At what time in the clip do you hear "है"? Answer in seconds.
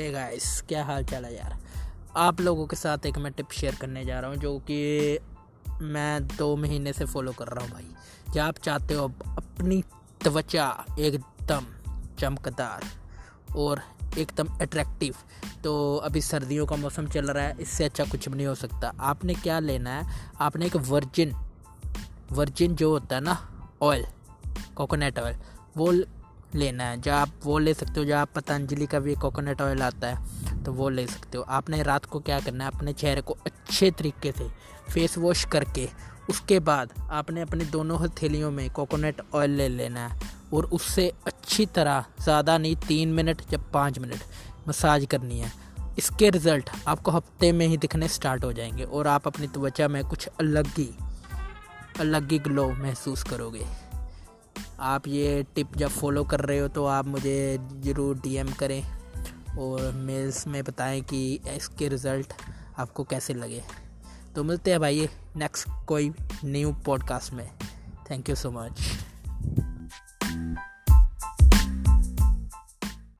1.24-1.34, 17.44-17.56, 19.98-20.06, 23.16-23.22, 26.84-27.00, 30.08-30.62, 32.64-32.70, 40.08-40.28, 45.38-45.52